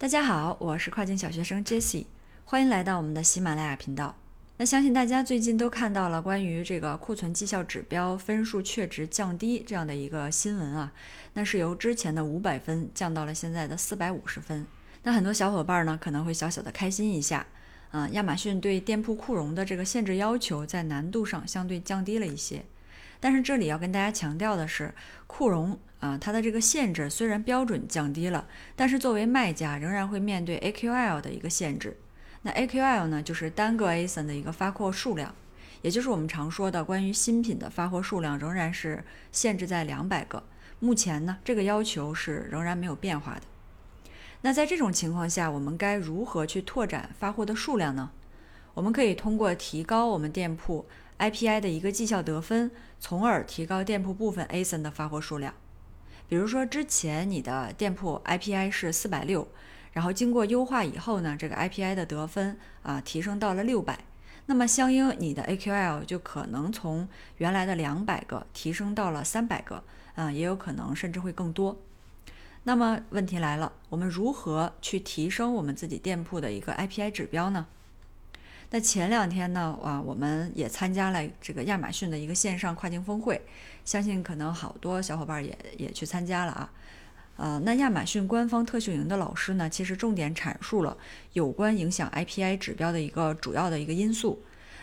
[0.00, 2.06] 大家好，我是跨境小学生 Jessie，
[2.44, 4.14] 欢迎来到我们的喜马拉雅频道。
[4.56, 10.92] 那相信大家最近都看到了关于这个库存绩效指标分数确值降低这样的一个新闻啊，
[11.34, 14.64] 那是由之前的五百分降到了现在的四百五十分。
[15.02, 17.44] 那很多小伙伴呢可能会小小的开心一下，
[17.90, 22.64] 啊，亚马逊对店铺库容的这个限制要求在难度上相对降低了一些。
[23.20, 24.94] 但是这里要跟大家强调的是，
[25.26, 28.46] 库容啊，它的这个限制虽然标准降低了，
[28.76, 31.96] 但是作为卖家仍然会面对 AQL 的一个限制。
[32.42, 35.34] 那 AQL 呢，就是单个 ASIN 的一个发货数量，
[35.82, 39.02] 也就是我们常说的关于新品的发货数量仍然是
[39.32, 40.44] 限制在两百个。
[40.78, 43.42] 目前呢，这个要求是仍然没有变化的。
[44.42, 48.12] 那在这种情况下，我们该如何去拓展发货的数量呢？
[48.74, 50.86] 我们可以通过提高我们店铺。
[51.18, 55.52] IPI 的一个绩效得分，从而提高店铺部分 ASIN 的发货数量。
[56.28, 59.48] 比如说，之前你的店铺 IPI 是四百六，
[59.92, 63.98] 然后经过优化以后呢，这个 IPI 的得分啊提升到了六百，
[64.46, 69.82] 那么相应你的 AQL 就可能从原来的两百个提升到了三百个，
[70.14, 71.76] 啊，也有可能甚至会更多。
[72.64, 77.66] 那么问题来了，我们如何去提升我们自己店铺的一个 IPI 指标呢？
[78.70, 83.40] 那前两天呢，啊，我们也参加了这个亚马逊的一个线上跨境峰会，
[83.84, 86.70] 相信可能好多小伙伴也也去参加了啊。
[87.36, 90.96] 呃，那亚马逊官方特训营的老师呢，其实重点阐述了
[91.32, 94.42] 有关影响 IPI 指标的一个主要的一个因素。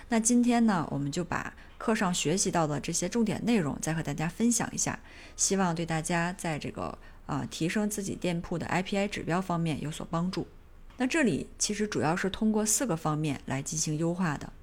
[0.09, 4.97] 那今天呢，我们就把课上学习到的这些重点内容再和大家分享一下，
[5.35, 10.47] 希望对大家在这个啊提升自己店铺的 IPI 指标方面有所帮助。
[10.97, 14.53] 那这里其实主要是通过四个方面来进行优化的。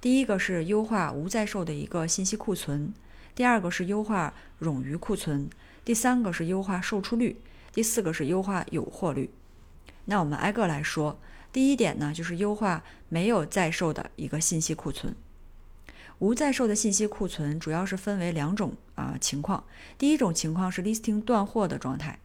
[0.00, 2.92] 第一个是优化无在售的一个信息库存，
[3.34, 5.48] 第二个是优化冗余库存，
[5.84, 7.40] 第三个是优化售出率，
[7.72, 9.30] 第四个是优化有货率。
[10.06, 11.18] 那我们挨个来说。
[11.50, 15.16] 第一点呢，就是优化没有在售的一个信息库存。
[16.18, 19.64] 无在售的信息库存主要是分为两种啊情况。
[19.96, 22.18] 第一种情况是 listing 断货的状态。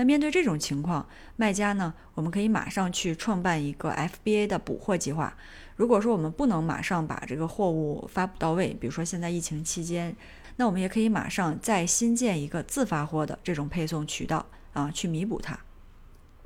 [0.00, 1.06] 那面对这种情况，
[1.36, 5.36] 卖家呢，我们可以马上去创办一个 FBA 的补货计划。
[5.76, 10.16] 如果说我们不能马上把这个货物发布到位，比如说现在疫情期间，
[10.56, 15.60] 那我们也可以马上再新建一个自发货的这种配送渠道啊，去弥补它。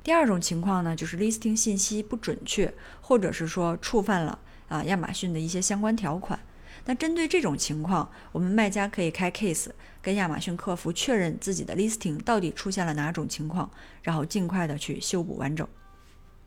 [0.03, 4.37] 第二种情况呢，就是 listing 信息不准确，或者是说触犯了
[4.67, 6.37] 啊亚马逊的一些相关条款。
[6.85, 9.69] 那针对这种情况，我们卖家可以开 case
[10.01, 13.69] 跟亚马逊客服确认自己的 listing 到底出现了哪种情况，
[14.03, 15.67] 然后尽快的去修补完整。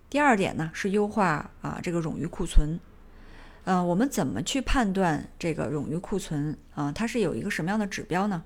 [0.09, 2.78] 第二点呢是优化啊这个冗余库存。
[3.65, 6.91] 嗯，我们怎么去判断这个冗余库存啊？
[6.93, 8.44] 它是有一个什么样的指标呢？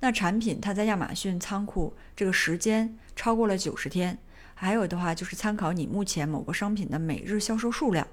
[0.00, 4.18] 那产品它在亚马逊仓库这个时间超过了九十天，
[4.54, 8.06] 还有的话就是参考你目前某个商品的每日销售数量，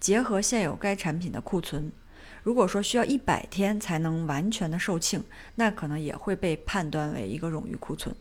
[0.00, 1.92] 结合现有该产品的库存。
[2.42, 5.22] 如果说需要一百天才能完全的售罄，
[5.56, 8.14] 那可能也会被判断为一个冗余库存。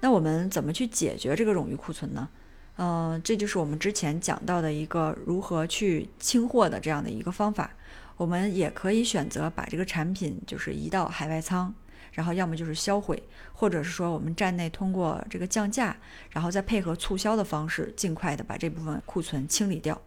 [0.00, 2.28] 那我们怎么去解决这个冗余库存呢？
[2.76, 7.70] 嗯，这就是我们之前讲到的一个如何去清货的这样的一个方法。
[8.18, 11.74] 我们也可以选择把这个产品就是移到海外仓，
[12.12, 13.22] 然后要么就是销毁，
[13.52, 15.96] 或者是说我们站内通过这个降价，
[16.30, 20.00] 然后再配合促销的方式，尽快的把这部分库存清理掉。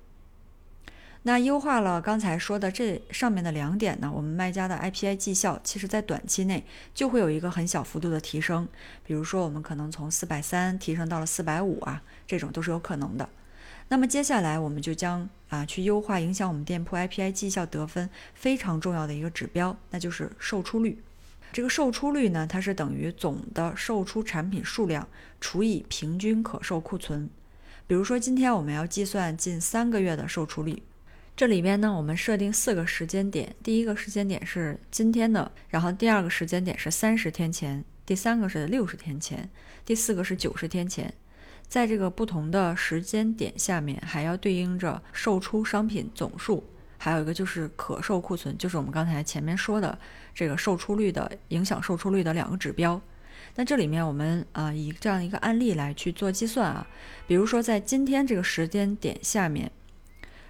[1.29, 8.67] 那优化了刚才说的这上面的两点呢，我们卖家的 IPI 绩效其实在短期内就会有一个很小幅度的提升，
[9.05, 13.29] 比如说我们可能从四百三提升到了四百五啊，这种都是有可能的。
[13.89, 20.99] 那么接下来我们就将啊去优化影响我们店铺 IPI 绩效得分非常重要的一个指标，那就是售出率。
[21.53, 25.07] 这个售出率呢，它是等于总的售出产品数量
[25.39, 27.29] 除以平均可售库存。
[27.85, 30.81] 比如说今天我们要计算近三个月的售出率。
[31.39, 39.49] 这里边呢，我们设定四个时间点，第一个时间点是今天的，然后第二个时间点是三十天前，第三个是六十天前，
[39.85, 41.13] 第四个是九十天前。
[41.65, 46.61] 在这个不同的时间点下面，还要对应着售出商品总数，
[46.97, 49.97] 还有一个就是可售库存，就是我们刚才前面说的
[50.35, 52.99] 这个售出率的影响售出率的两个指标。
[53.55, 56.85] 那这里面我们啊以这样一个案例来去做计算啊，
[57.25, 59.71] 比如说在今天这个时间点下面。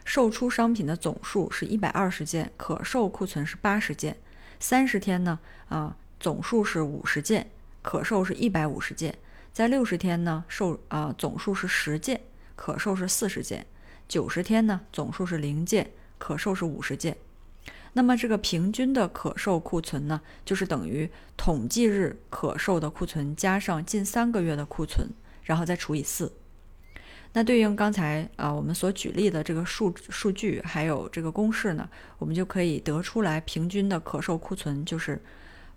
[0.10, 4.18] 售出商品的总数是一百二十件，可售库存是八十件。
[4.60, 7.48] 三十天呢，啊，总数是五十件，
[7.84, 9.16] 可售是一百五十件。
[9.54, 12.20] 在六十天呢，售啊总数是十件，
[12.56, 13.64] 可售是四十件。
[14.08, 17.16] 九十天呢，总数是零件，可售是五十件。
[17.94, 21.08] 那么这个平均的可售库存呢，就是等于
[21.38, 25.08] 统计日可售的库存加上近三个月的库存，
[25.44, 26.34] 然后再除以四。
[27.34, 31.88] 那对应刚才啊我们所举例的这个数数据，还有这个公式呢，
[32.18, 35.22] 我们就可以得出来平均的可售库存就是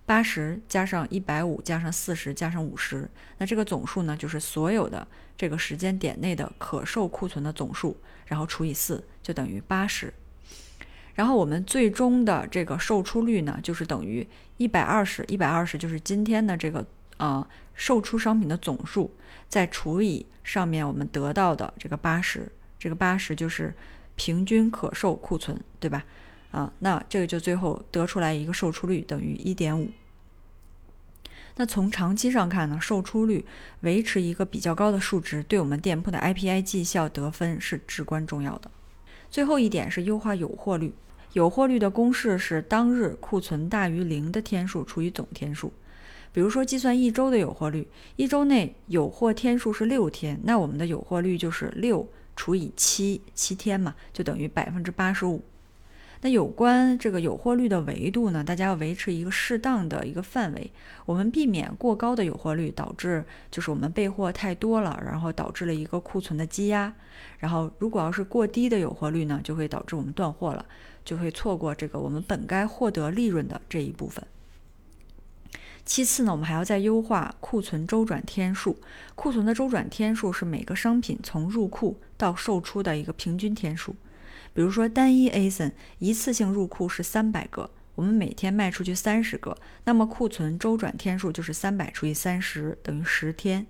[0.06, 3.08] 八十加上一百五加上四十加上五十，
[3.38, 5.06] 那这个总数呢就是所有的
[5.36, 7.96] 这个时间点内的可售库存的总数，
[8.26, 10.12] 然后除以四就等于八十。
[11.14, 14.26] 然后我们最终的这个售出率呢，就是等于
[14.56, 16.84] 一百二十，一百二十就是今天的这个
[17.18, 17.46] 啊
[17.84, 19.10] 售出商品的总数，
[19.48, 22.48] 再除以上面我们得到的这个八十，
[22.78, 23.74] 这个八十就是
[24.14, 26.04] 平均可售库存，对吧？
[26.52, 29.90] 啊，那这个就最后得出来一个售出率等于一点五。
[31.56, 33.44] 那从长期上看呢，售出率
[33.80, 38.70] 维持一个比较高的数值，对我们店铺的 IPI 绩效得分是至关重要的。
[39.28, 40.94] 最后一点是优化有货率。
[41.32, 45.72] 有货率的公式是当日库存大于零的天数除以总天数。
[46.32, 47.86] 比如说，计算一周的有货率，
[48.16, 55.42] 一周内有货天数是六天，那我们的有货率就是六除以七，七天嘛，就等于百分之八十五。
[56.24, 60.70] 那有关这个有货率的维度呢，大家要维持一个适当的一个范围，
[61.04, 66.94] 我们避免过高的有货率导致就是我们备货太多了，然后导致了一个库存的积压。
[67.38, 70.64] 然后如果要是过低的有货率呢，就会导致我们断货了，
[71.04, 74.24] 就会错过这个我们本该获得利润的这一部分。
[75.84, 78.78] 其次呢，我们还要再优化库存周转天数。
[79.16, 83.94] 库存的周转天数是每个商品从入库到售出的一个平均天数。
[84.54, 93.66] 比如说，单一 ASIN 一次性入库是三百个，我们每天卖出去三十个，那么库存周转天数就是三百除以三十，等于十天。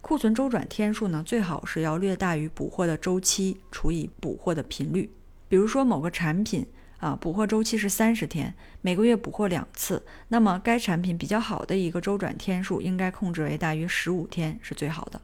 [0.00, 5.10] 库存周转天数呢，最好是要略大于补货的周期除以补货的频率。
[5.48, 6.66] 比如说，某个产品。
[7.04, 15.20] 啊，补货周期是三十天，每个月补货两次，那么该产品比较好的一个周转天数应该控制为大约十五天是最好的。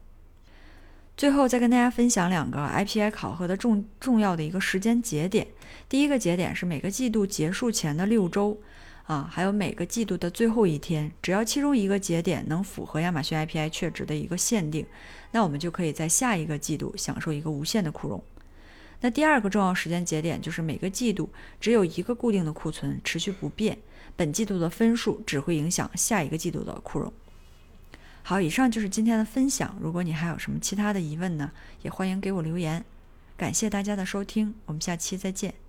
[1.17, 5.47] 最后再跟大家分享两个 IPI 考核的重重要的一个时间节点，
[5.89, 8.59] 第一个节点是每个季度结束前的六周，
[9.07, 14.85] 啊，还有每个季度的最后一天，只要其中一个节点能符合亚马逊 IPI 确值的一个限定，
[15.31, 18.23] 那我们就可以在下一个季度享受一个无限的库容。
[19.01, 23.77] 那第二个重要时间节点就是每个季度只有一个固定的库存，持续不变。
[24.15, 27.11] 本季度的分数只会影响下一个季度的库容。
[28.23, 29.75] 好，以上就是今天的分享。
[29.81, 31.51] 如果你还有什么其他的疑问呢，
[31.81, 32.85] 也欢迎给我留言。
[33.35, 35.60] 感谢大家的收听，我们下期再见。